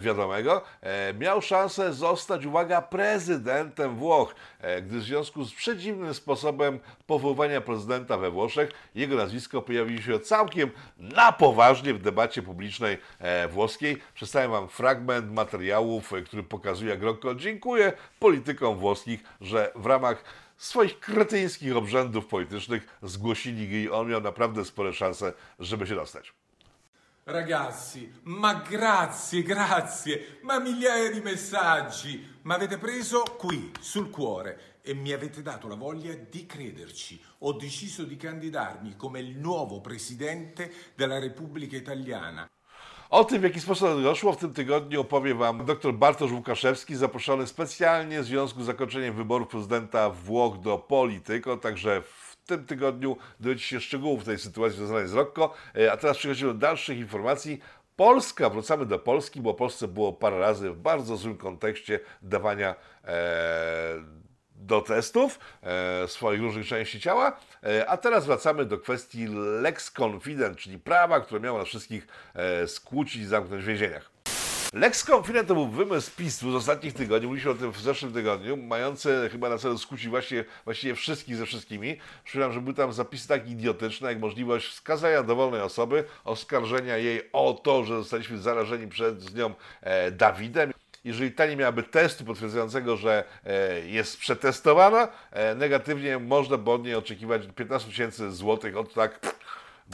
[0.00, 0.62] wiadomego.
[0.80, 7.60] E, miał szansę zostać, uwaga, prezydentem Włoch, e, gdy w związku z przedziwnym sposobem powoływania
[7.60, 13.96] prezydenta we Włoszech jego nazwisko pojawiło się całkiem na poważnie w debacie publicznej e, włoskiej.
[14.14, 20.24] Przedstawiam wam fragment materiałów, e, który pokazuje, jak Rocco dziękuję politykom włoskich, że w ramach
[20.56, 26.39] swoich kretyńskich obrzędów politycznych zgłosili go i on miał naprawdę spore szanse, żeby się dostać.
[27.30, 34.94] Ragazzi, ma grazie, grazie, ma migliaia di messaggi, ma avete preso qui, sul cuore, e
[34.94, 37.22] mi avete dato la voglia di crederci.
[37.38, 42.50] Ho deciso di candidarmi come il nuovo presidente della Repubblica Italiana.
[43.10, 47.46] O tym, w jaki sposób doszło, w tym tygodniu opowie Wam dr Bartosz Łukaszewski, zaproszony
[47.46, 52.19] specjalnie w związku z zakończeniem wyborów prezydenta Włoch do Polityko, także w
[52.56, 55.54] tym tygodniu dowiecie się szczegółów tej sytuacji związanej z Rocco.
[55.76, 57.60] E, a teraz przechodzimy do dalszych informacji.
[57.96, 64.20] Polska, wracamy do Polski, bo Polsce było parę razy w bardzo złym kontekście dawania e,
[64.54, 67.36] do testów e, swoich różnych części ciała.
[67.62, 69.26] E, a teraz wracamy do kwestii
[69.62, 74.10] Lex Confident, czyli prawa, które miało nas wszystkich e, skłócić i zamknąć w więzieniach.
[74.72, 78.56] Lex Confident to był wymysł PiSu z ostatnich tygodni, mówiliśmy o tym w zeszłym tygodniu,
[78.56, 81.96] mający chyba na celu skłócić właśnie, właściwie wszystkich ze wszystkimi.
[82.24, 87.60] Przypominam, że były tam zapisy tak idiotyczne, jak możliwość wskazania dowolnej osoby, oskarżenia jej o
[87.64, 90.72] to, że zostaliśmy zarażeni przez nią e, Dawidem.
[91.04, 96.84] Jeżeli ta nie miałaby testu potwierdzającego, że e, jest przetestowana, e, negatywnie można by od
[96.84, 99.20] niej oczekiwać 15 tysięcy złotych od tak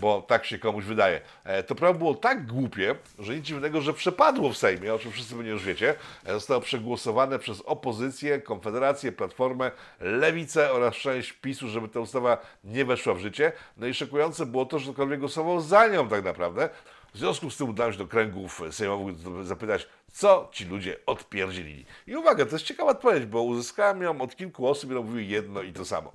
[0.01, 1.21] bo tak się komuś wydaje.
[1.45, 5.13] E, To prawo było tak głupie, że nic dziwnego, że przepadło w Sejmie, o czym
[5.13, 5.95] wszyscy pewnie już wiecie.
[6.25, 12.85] E, Zostało przegłosowane przez opozycję, Konfederację, Platformę, Lewicę oraz część PiSu, żeby ta ustawa nie
[12.85, 13.53] weszła w życie.
[13.77, 16.69] No i szokujące było to, że ktokolwiek głosował za nią tak naprawdę.
[17.15, 21.87] W związku z tym udałem się do kręgów sejmowych zapytać, co ci ludzie odpierdzielili.
[22.07, 25.63] I uwaga, to jest ciekawa odpowiedź, bo uzyskałem ją od kilku osób, które mówiły jedno
[25.63, 26.13] i to samo.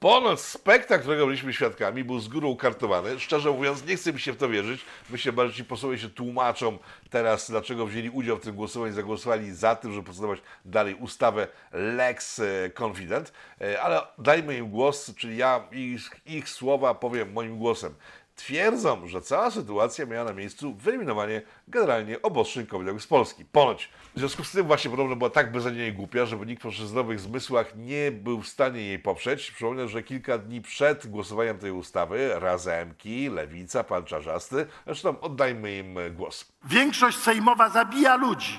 [0.00, 3.20] Ponoć spektakl, którego byliśmy świadkami, był z góry ukartowany.
[3.20, 4.84] Szczerze mówiąc, nie chcę mi się w to wierzyć.
[5.10, 6.78] Myślę, że ci posłowie się tłumaczą
[7.10, 12.40] teraz, dlaczego wzięli udział w tym głosowaniu, zagłosowali za tym, żeby procedować dalej ustawę Lex
[12.82, 13.32] Confident.
[13.60, 17.94] E, Ale dajmy im głos, czyli ja ich, ich słowa powiem moim głosem
[18.38, 23.44] twierdzą, że cała sytuacja miała na miejscu wyeliminowanie generalnie obostrzeń covidowych z Polski.
[23.44, 23.90] Ponoć.
[24.14, 27.76] W związku z tym właśnie podobno była tak beznadziejnie głupia, że nikt przy zdrowych zmysłach
[27.76, 29.50] nie był w stanie jej poprzeć.
[29.50, 35.96] Przypomnę, że kilka dni przed głosowaniem tej ustawy Razemki, Lewica, pan Czarzasty, zresztą oddajmy im
[36.16, 36.52] głos.
[36.64, 38.58] Większość sejmowa zabija ludzi.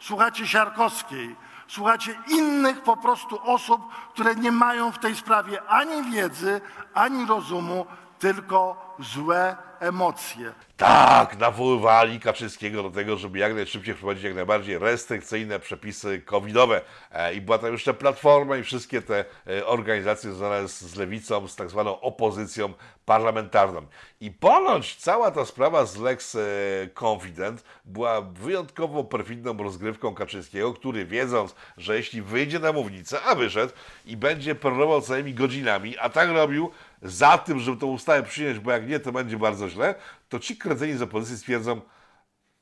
[0.00, 1.36] Słuchacie Siarkowskiej,
[1.68, 3.80] słuchacie innych po prostu osób,
[4.14, 6.60] które nie mają w tej sprawie ani wiedzy,
[6.94, 7.86] ani rozumu,
[8.20, 10.52] tylko złe emocje.
[10.76, 16.80] Tak, nawoływali Kaczyńskiego do tego, żeby jak najszybciej wprowadzić jak najbardziej restrykcyjne przepisy covidowe.
[17.12, 21.56] E, I była tam jeszcze Platforma i wszystkie te e, organizacje związane z, lewicą, z
[21.56, 22.72] tak zwaną opozycją
[23.04, 23.86] parlamentarną.
[24.20, 26.38] I ponoć cała ta sprawa z Lex e,
[26.94, 33.72] Confident była wyjątkowo perfidną rozgrywką Kaczyńskiego, który wiedząc, że jeśli wyjdzie na mównicę, a wyszedł
[34.06, 36.70] i będzie peronował całymi godzinami, a tak robił
[37.02, 39.94] za tym, żeby tą ustawę przyjąć, bo jak nie, to będzie bardzo źle,
[40.28, 41.80] to ci kredzeni z opozycji stwierdzą,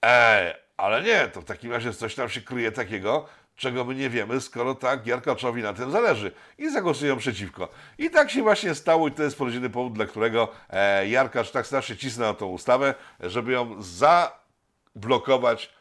[0.02, 4.10] Ej, ale nie, to w takim razie coś tam się kryje takiego, czego my nie
[4.10, 6.32] wiemy, skoro tak Jarkaczowi na tym zależy.
[6.58, 7.68] I zagłosują przeciwko.
[7.98, 11.66] I tak się właśnie stało i to jest porodziny powód, dla którego e, Jarkacz tak
[11.66, 13.76] strasznie cisnął na tą ustawę, żeby ją
[14.94, 15.72] zablokować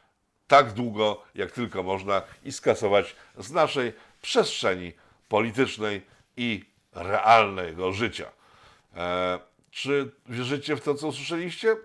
[0.47, 4.93] tak długo, jak tylko można i skasować z naszej przestrzeni
[5.27, 6.01] politycznej
[6.37, 8.36] i realnego życia.
[8.95, 9.39] E,
[9.71, 11.75] czy wierzycie w to, co usłyszeliście?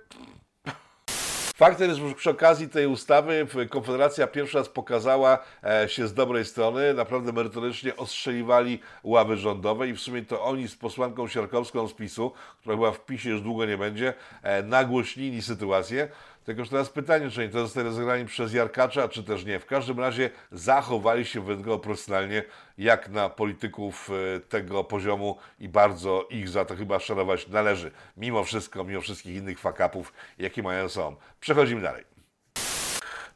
[1.57, 6.45] Faktem jest, że przy okazji tej ustawy Konfederacja pierwszy raz pokazała e, się z dobrej
[6.45, 11.93] strony, naprawdę merytorycznie ostrzeliwali ławy rządowe i w sumie to oni z posłanką Siarkowską z
[11.93, 16.09] PiSu, która była w PiSie już długo nie będzie, e, nagłośnili sytuację.
[16.45, 19.59] Tylko że teraz pytanie, czy oni to zostali rozegrani przez Jarkacza, czy też nie.
[19.59, 22.43] W każdym razie zachowali się wyjątkowo profesjonalnie,
[22.79, 27.91] jak na polityków e, tego poziomu i bardzo ich za to chyba szanować należy.
[28.17, 31.17] Mimo wszystko, mimo wszystkich innych fakapów, jakie mają są.
[31.41, 32.12] Przechodzimy dalej.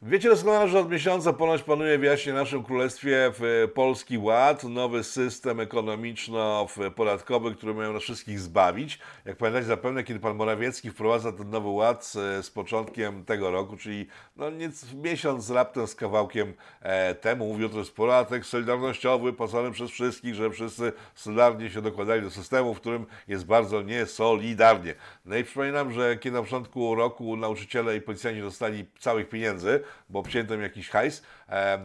[0.01, 5.59] Wiecie doskonale, że od miesiąca ponoć panuje w naszym królestwie w Polski Ład, nowy system
[5.59, 8.99] ekonomiczno-podatkowy, który mają nas wszystkich zbawić.
[9.25, 13.77] Jak pamiętacie zapewne, kiedy pan Morawiecki wprowadza ten nowy ład z, z początkiem tego roku,
[13.77, 19.71] czyli no nic, miesiąc raptem z kawałkiem e, temu, mówił, to jest podatek solidarnościowy, płacony
[19.71, 24.95] przez wszystkich, że wszyscy solidarnie się dokładali do systemu, w którym jest bardzo niesolidarnie.
[25.25, 30.19] No i przypominam, że kiedy na początku roku nauczyciele i policjanci dostali całych pieniędzy, bo
[30.19, 31.23] obcięto im jakiś hajs,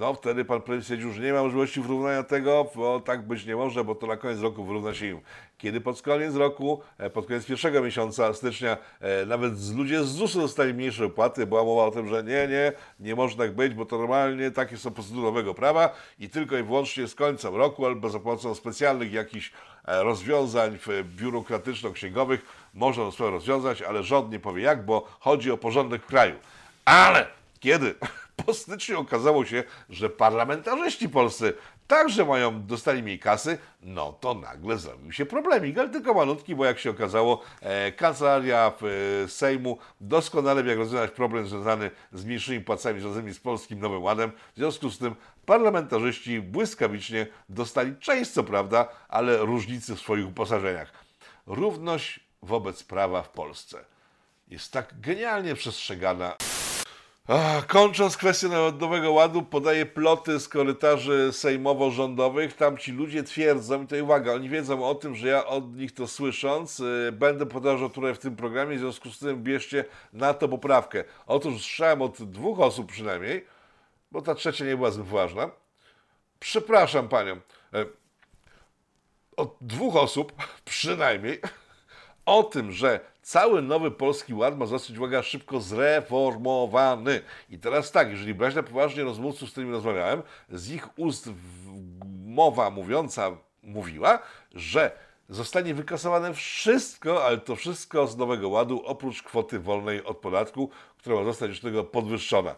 [0.00, 3.84] no wtedy pan prezes że nie ma możliwości wyrównania tego, bo tak być nie może,
[3.84, 5.20] bo to na koniec roku wyrówna się im.
[5.58, 10.40] Kiedy pod koniec roku, e, pod koniec pierwszego miesiąca stycznia, e, nawet ludzie z ZUS-u
[10.40, 13.86] dostali mniejsze opłaty, była mowa o tym, że nie, nie, nie może tak być, bo
[13.86, 18.08] to normalnie takie są procedury nowego prawa i tylko i wyłącznie z końcem roku albo
[18.08, 19.52] za pomocą specjalnych jakichś
[19.84, 20.78] e, rozwiązań
[21.16, 22.38] biurokratyczno-księgowych
[22.74, 26.34] można sprawę rozwiązać, ale rząd nie powie jak, bo chodzi o porządek w kraju.
[26.84, 27.26] Ale
[27.62, 27.94] kiedy
[28.46, 31.54] po styczniu okazało się, że parlamentarzyści polscy
[31.86, 36.64] także mają, dostali mniej kasy, no to nagle zrobił się problemik, ale tylko malutki, bo
[36.64, 38.72] jak się okazało, e, kancelaria
[39.24, 44.02] e, Sejmu doskonale wie, jak rozwiązać problem związany z mniejszymi płacami związanymi z Polskim Nowym
[44.02, 44.32] Ładem.
[44.52, 45.14] W związku z tym
[45.46, 50.92] parlamentarzyści błyskawicznie dostali część, co prawda, ale różnicy w swoich uposażeniach.
[51.46, 53.84] Równość wobec prawa w Polsce
[54.48, 56.36] jest tak genialnie przestrzegana.
[57.66, 62.56] Kończąc kwestię Narodowego Ładu, podaję ploty z korytarzy sejmowo-rządowych.
[62.56, 65.94] Tam ci ludzie twierdzą, i to uwaga, oni wiedzą o tym, że ja od nich
[65.94, 70.34] to słysząc, yy, będę powtarzał tutaj w tym programie, w związku z tym bierzcie na
[70.34, 71.04] to poprawkę.
[71.26, 73.46] Otóż słyszałem od dwóch osób przynajmniej,
[74.10, 75.50] bo ta trzecia nie była zbyt ważna.
[76.40, 77.40] Przepraszam panią.
[77.72, 77.92] Yy,
[79.36, 80.32] od dwóch osób
[80.64, 81.40] przynajmniej
[82.26, 87.20] o tym, że cały nowy polski ład ma zostać, uwaga, szybko zreformowany.
[87.50, 91.30] I teraz tak, jeżeli brać na poważnie rozmówców, z którymi rozmawiałem, z ich ust
[92.26, 93.30] mowa mówiąca
[93.62, 94.18] mówiła,
[94.54, 94.90] że
[95.28, 101.16] zostanie wykasowane wszystko, ale to wszystko z nowego ładu, oprócz kwoty wolnej od podatku, która
[101.16, 102.54] ma zostać już tego podwyższona.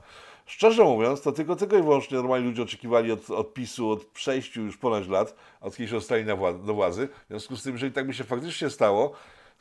[0.46, 4.62] Szczerze mówiąc, to tylko tego i wyłącznie normalni ludzie oczekiwali od, od PiSu od przejściu
[4.62, 7.09] już ponad lat, od kiedy się dostali na wła- do władzy.
[7.24, 9.12] W związku z tym, jeżeli tak by się faktycznie stało,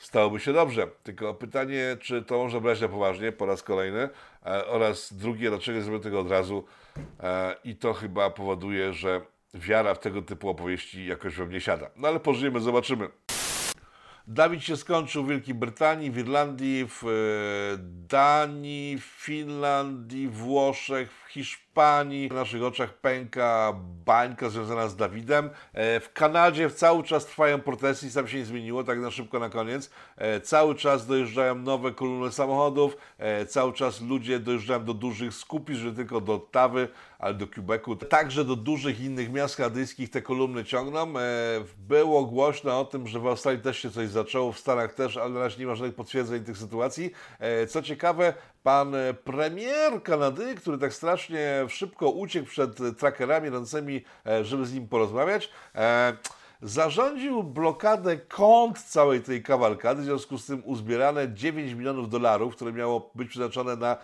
[0.04, 0.88] stałoby się dobrze.
[1.04, 4.10] Tylko pytanie, czy to można brać na poważnie po raz kolejny
[4.46, 6.66] e, oraz drugie, dlaczego nie zrobią tego od razu
[7.20, 9.22] e, i to chyba powoduje, że
[9.54, 11.90] wiara w tego typu opowieści jakoś we mnie siada.
[11.96, 13.10] No ale pożyjemy, zobaczymy.
[14.28, 17.10] Dawid się skończył w Wielkiej Brytanii, w Irlandii, w e,
[18.08, 22.30] Danii, w Finlandii, Włoszech, Hiszpanii.
[22.30, 23.74] W naszych oczach pęka
[24.06, 25.50] bańka związana z Dawidem.
[25.74, 29.50] E, W Kanadzie cały czas trwają protesty, tam się nie zmieniło, tak na szybko na
[29.50, 29.90] koniec.
[30.18, 35.82] E, Cały czas dojeżdżają nowe kolumny samochodów, e, cały czas ludzie dojeżdżają do dużych skupisk,
[35.82, 36.88] że tylko do Ottawy,
[37.20, 37.96] ale do Quebecu.
[37.96, 41.14] Także do dużych innych miast kanadyjskich te kolumny ciągną.
[41.78, 45.30] Było głośno o tym, że w Australii też się coś zaczęło, w Stanach też, ale
[45.30, 47.12] na razie nie ma żadnych potwierdzeń tych sytuacji.
[47.68, 54.46] Co ciekawe, pan e, premier Kanady, który tak strasznie szybko uciekł przed trackerami ręcemi, e,
[54.46, 56.14] żeby z nim porozmawiać, e,
[56.62, 62.74] zarządził blokadę kont całej tej kawalkady, w związku z tym uzbierane 9 milionów dolarów, które
[62.74, 63.98] miało być przeznaczone na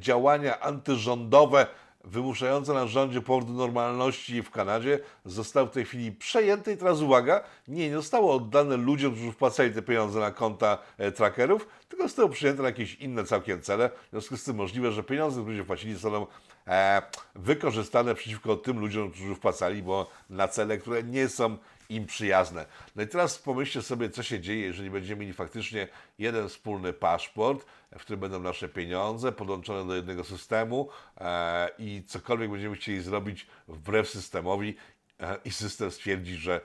[0.00, 1.66] działania antyrządowe
[2.10, 6.72] wymuszające na rządzie powrót normalności w Kanadzie, został w tej chwili przejęty.
[6.72, 11.68] I teraz uwaga, nie, zostało oddane ludziom, którzy wpłacali te pieniądze na konta e, trackerów,
[11.88, 15.36] tylko zostało przyjęte na jakieś inne całkiem cele, w związku z tym możliwe, że pieniądze,
[15.40, 16.26] które ludzie wpłacili zostaną
[16.66, 17.02] e,
[17.34, 21.56] wykorzystane przeciwko tym ludziom, którzy wpłacali, bo na cele, które nie są
[21.88, 22.66] im przyjazne.
[22.96, 27.66] No i teraz pomyślcie sobie, co się dzieje, jeżeli będziemy mieli faktycznie jeden wspólny paszport,
[27.98, 33.46] w którym będą nasze pieniądze podłączone do jednego systemu e, i cokolwiek będziemy chcieli zrobić
[33.68, 34.76] wbrew systemowi
[35.20, 36.60] e, i system stwierdzi, że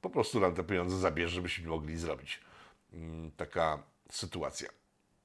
[0.00, 2.40] po prostu nam te pieniądze zabierze, żebyśmy mogli zrobić.
[2.92, 4.68] Mm, taka sytuacja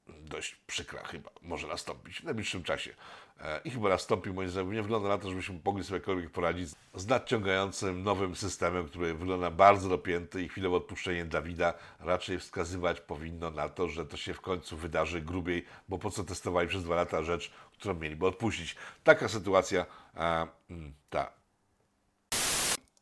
[0.06, 2.94] dość przykra chyba może nastąpić w najbliższym czasie.
[3.42, 6.70] E, I chyba nastąpi, moim zdaniem, nie wygląda na to, żebyśmy mogli sobie jakkolwiek poradzić
[6.94, 13.50] z nadciągającym nowym systemem, który wygląda bardzo dopięty i chwilowe odpuszczenie Dawida raczej wskazywać powinno
[13.50, 16.94] na to, że to się w końcu wydarzy grubiej, bo po co testowali przez dwa
[16.94, 18.76] lata rzecz, którą mieliby odpuścić.
[19.04, 21.41] Taka sytuacja, a, mm, ta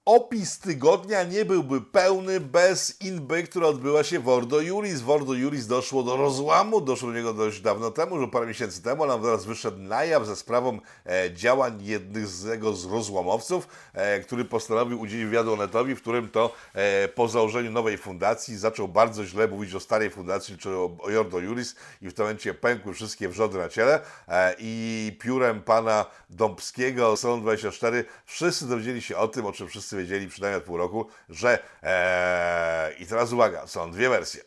[0.05, 5.01] Opis tygodnia nie byłby pełny bez inby, która odbyła się w Ordo Juris.
[5.01, 8.83] W Ordo Juris doszło do rozłamu, doszło do niego dość dawno temu, już parę miesięcy
[8.83, 14.21] temu, ale on teraz wyszedł na jaw ze sprawą e, działań jednego z rozłamowców, e,
[14.21, 19.25] który postanowił udzielić wywiadu Onetowi, w którym to e, po założeniu nowej fundacji zaczął bardzo
[19.25, 22.95] źle mówić o starej fundacji, czyli o, o Ordo Juris i w tym momencie pękły
[22.95, 29.29] wszystkie wrzody na ciele e, i piórem pana Dąbskiego, Salon 24, wszyscy dowiedzieli się o
[29.29, 33.91] tym, o czym wszyscy wiedzieli przynajmniej od pół roku, że eee, i teraz uwaga, są
[33.91, 34.43] dwie wersje.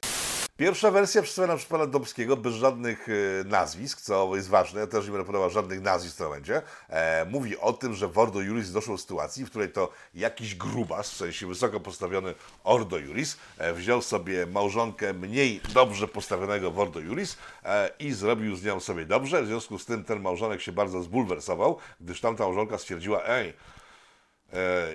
[0.58, 5.06] Pierwsza wersja przedstawiona przez pana Dobskiego bez żadnych e, nazwisk, co jest ważne, ja też
[5.06, 6.62] nie będę podawał żadnych nazwisk w tym momencie.
[6.90, 10.56] E, mówi o tym, że w Ordo Juris doszło do sytuacji, w której to jakiś
[10.56, 16.80] grubas, w sensie wysoko postawiony Ordo Juris, e, wziął sobie małżonkę mniej dobrze postawionego w
[16.80, 19.44] Ordo Juris e, i zrobił z nią sobie dobrze.
[19.44, 23.54] W związku z tym ten małżonek się bardzo zbulwersował, gdyż tamta małżonka stwierdziła, ej,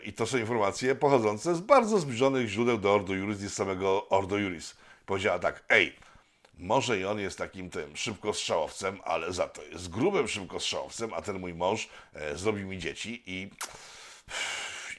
[0.04, 4.36] I to są informacje pochodzące z bardzo zbliżonych źródeł do Ordo Juris i samego Ordo
[4.36, 4.76] Juris.
[5.06, 5.96] Powiedziała tak, ej,
[6.58, 11.38] może i on jest takim tym szybkostrzałowcem, ale za to jest grubym szybkostrzałowcem, a ten
[11.38, 13.50] mój mąż e, zrobił mi dzieci i,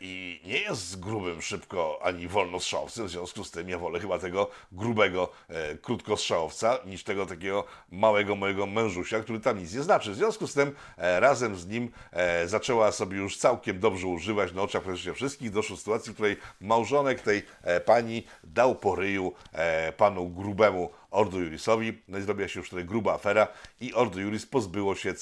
[0.01, 4.49] i nie jest grubym szybko ani wolnostrzałowcem, w związku z tym ja wolę chyba tego
[4.71, 10.11] grubego e, krótkostrzałowca niż tego takiego małego mojego mężusia, który tam nic nie znaczy.
[10.11, 14.53] W związku z tym e, razem z nim e, zaczęła sobie już całkiem dobrze używać
[14.53, 15.51] na oczach praktycznie wszystkich.
[15.51, 20.89] Doszło do sytuacji, w której małżonek tej e, pani dał po ryju e, panu grubemu
[21.11, 23.47] Ordo Jurisowi, no i zrobiła się już wtedy gruba afera
[23.81, 25.13] i Ordo Juris pozbyło się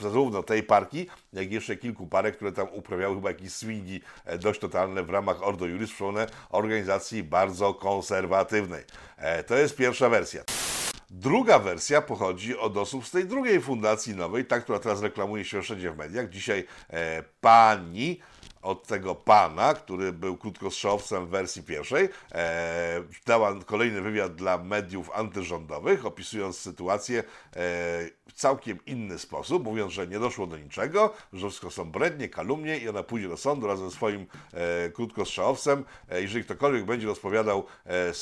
[0.00, 4.38] zarówno tej parki, jak i jeszcze kilku parek, które tam uprawiały chyba jakieś swingi e,
[4.38, 8.84] dość totalne w ramach Ordo Juris, przypomnę, organizacji bardzo konserwatywnej.
[9.16, 10.44] E, To jest pierwsza wersja.
[11.14, 15.62] Druga wersja pochodzi od osób z tej drugiej fundacji nowej, ta, która teraz reklamuje się
[15.62, 16.28] wszędzie w mediach.
[16.28, 18.20] Dzisiaj e, pani
[18.62, 25.10] od tego pana, który był krótkostrzałowcem w wersji pierwszej, e, dała kolejny wywiad dla mediów
[25.14, 27.24] antyrządowych, opisując sytuację e,
[28.28, 32.78] w całkiem inny sposób, mówiąc, że nie doszło do niczego, że wszystko są brednie, kalumnie
[32.78, 35.84] i ona pójdzie do sądu razem ze swoim e, krótkostrzałowcem.
[36.08, 38.14] E, jeżeli ktokolwiek będzie rozpowiadał e,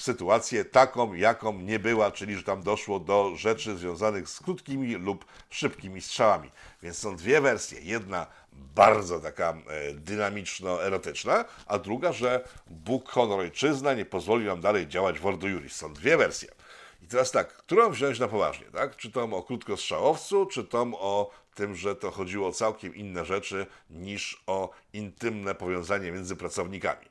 [0.00, 5.24] sytuację taką, jaką nie była, czyli że tam doszło do rzeczy związanych z krótkimi lub
[5.50, 6.50] szybkimi strzałami.
[6.82, 7.80] Więc są dwie wersje.
[7.80, 14.88] Jedna bardzo taka e, dynamiczno-erotyczna, a druga, że Bóg, honor, ojczyzna nie pozwoli nam dalej
[14.88, 15.76] działać w Ordo Juris.
[15.76, 16.48] Są dwie wersje.
[17.02, 18.96] I teraz tak, którą wziąć na poważnie, tak?
[18.96, 23.66] Czy tą o krótkostrzałowcu, czy tą o tym, że to chodziło o całkiem inne rzeczy
[23.90, 27.06] niż o intymne powiązanie między pracownikami.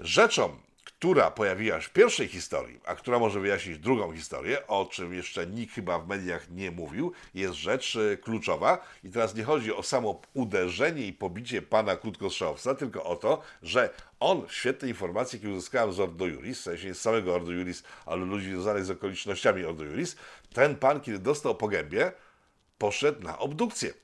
[0.00, 0.56] Rzeczą,
[0.88, 5.46] która pojawiła się w pierwszej historii, a która może wyjaśnić drugą historię, o czym jeszcze
[5.46, 8.78] nikt chyba w mediach nie mówił, jest rzecz e, kluczowa.
[9.04, 13.90] I teraz nie chodzi o samo uderzenie i pobicie pana krótkostrzałowca, tylko o to, że
[14.20, 17.52] on w świetnej informacji, jakie uzyskałem z Ordo Juris, w sensie nie z samego Ordo
[17.52, 20.16] Juris, ale ludzi związanych z okolicznościami Ordo Juris,
[20.52, 22.12] ten pan, kiedy dostał po gębie,
[22.78, 23.94] poszedł na obdukcję.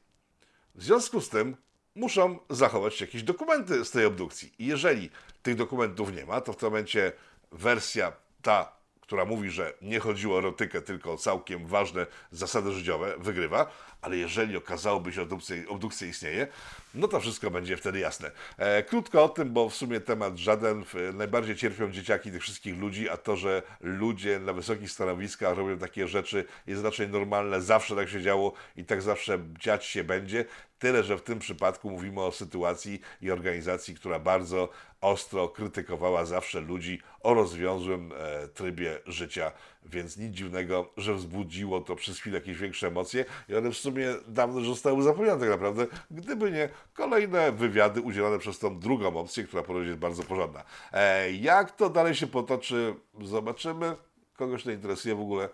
[0.75, 1.57] W związku z tym
[1.95, 4.53] muszą zachować jakieś dokumenty z tej obdukcji.
[4.59, 5.11] I jeżeli
[5.45, 7.13] tych dokumentów nie ma, to w tym momencie
[7.53, 13.15] wersja ta, która mówi, że nie chodziło o erotykę, tylko o całkiem ważne zasady życiowe,
[13.19, 13.71] wygrywa,
[14.03, 15.23] ale jeżeli okazałoby się, że
[15.69, 16.47] obdukcja, istnieje,
[16.95, 18.31] no to wszystko będzie wtedy jasne.
[18.59, 20.85] E, krótko o tym, bo w sumie temat żaden.
[21.15, 26.09] Najbardziej cierpią dzieciaki tych wszystkich ludzi, a to, że ludzie na wysokich stanowiskach robią takie
[26.09, 30.45] rzeczy jest raczej normalne, zawsze tak się działo i tak zawsze dziać się będzie.
[30.79, 34.69] Tyle, że w tym przypadku mówimy o sytuacji i organizacji, która bardzo
[35.05, 39.53] ostro krytykowała zawsze ludzi o rozwiązłym e, trybie życia,
[39.87, 44.15] więc nic dziwnego, że wzbudziło to przez chwilę jakieś większe emocje i one w sumie
[44.29, 49.45] dawno już zostały zapomniane tak naprawdę, gdyby nie kolejne wywiady udzielane przez tą drugą opcję,
[49.45, 50.65] która ponoć jest bardzo porządna.
[50.93, 53.97] E, jak to dalej się potoczy, zobaczymy.
[54.37, 55.49] Kogoś to interesuje w ogóle.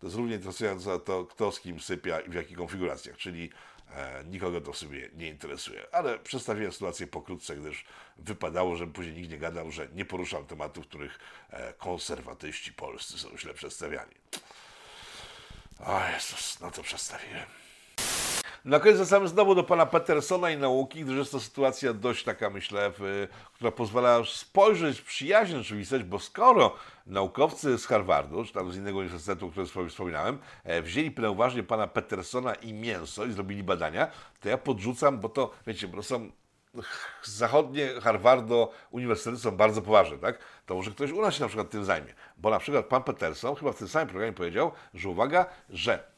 [0.00, 3.50] To jest równie interesujące to, kto z kim sypia i w jakich konfiguracjach, czyli
[4.24, 5.86] nikogo to w sobie nie interesuje.
[5.92, 7.84] Ale przedstawiłem sytuację pokrótce, gdyż
[8.18, 11.18] wypadało, żeby później nikt nie gadał, że nie poruszam tematów, których
[11.50, 14.14] e, konserwatyści polscy są źle przedstawiani.
[15.78, 17.63] O Jezus, no to przedstawiłem.
[18.64, 22.50] Na koniec wracamy znowu do pana Petersona i nauki, gdyż jest to sytuacja dość taka,
[22.50, 22.92] myślę,
[23.54, 28.98] która pozwala spojrzeć w przyjaźń rzeczywistość, bo skoro naukowcy z Harvardu, czy tam z innego
[28.98, 34.08] uniwersytetu, o którym wspominałem, e, wzięli uważnie pana Petersona i mięso i zrobili badania,
[34.40, 36.30] to ja podrzucam, bo to, wiecie, bo są
[37.22, 40.38] zachodnie Harvardo uniwersytety są bardzo poważne, tak?
[40.66, 42.14] To może ktoś u nas się na przykład tym zajmie.
[42.36, 46.13] Bo na przykład pan Peterson chyba w tym samym programie powiedział, że uwaga, że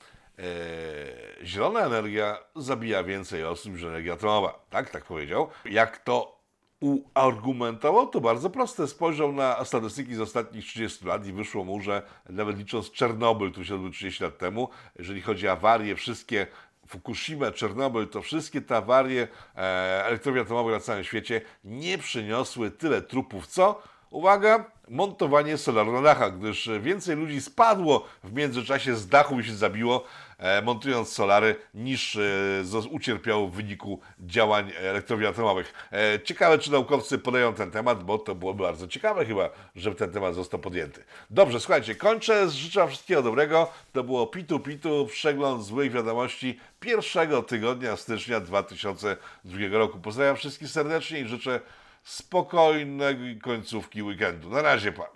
[1.45, 4.67] zielona energia zabija więcej osób niż energia atomowa.
[4.71, 5.49] Tak, tak powiedział.
[5.65, 6.37] Jak to
[6.81, 8.87] uargumentował, to bardzo proste.
[8.87, 13.67] Spojrzał na statystyki z ostatnich 30 lat i wyszło mu, że nawet licząc Czernobyl, który
[13.67, 14.69] się odbył 30 lat temu,
[14.99, 16.47] jeżeli chodzi o awarie, wszystkie
[16.89, 23.03] Fukushima, Czernobyl, to wszystkie te awarie e, elektrowni atomowych na całym świecie nie przyniosły tyle
[23.03, 29.41] trupów, co Uwaga, montowanie solaru na dachach, gdyż więcej ludzi spadło w międzyczasie z dachu
[29.41, 30.05] i się zabiło,
[30.39, 35.89] e, montując solary, niż e, ucierpiało w wyniku działań elektrowni atomowych.
[35.93, 40.13] E, ciekawe, czy naukowcy podają ten temat, bo to byłoby bardzo ciekawe chyba, żeby ten
[40.13, 41.05] temat został podjęty.
[41.31, 42.51] Dobrze, słuchajcie, kończę.
[42.51, 43.71] Życzę wszystkiego dobrego.
[43.93, 49.99] To było Pitu Pitu, przegląd złych wiadomości pierwszego tygodnia stycznia 2002 roku.
[49.99, 51.61] Pozdrawiam wszystkich serdecznie i życzę
[52.07, 54.51] spokojnej końcówki weekendu.
[54.51, 55.07] Na razie pan.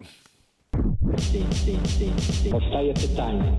[2.50, 3.52] Powstaje pytanie,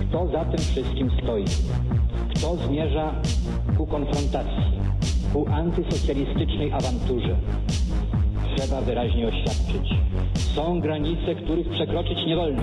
[0.00, 1.44] kto za tym wszystkim stoi?
[2.36, 3.22] Kto zmierza
[3.76, 4.80] ku konfrontacji,
[5.32, 7.36] ku antysocjalistycznej awanturze?
[8.56, 9.88] Trzeba wyraźnie oświadczyć.
[10.54, 12.62] Są granice, których przekroczyć nie wolno.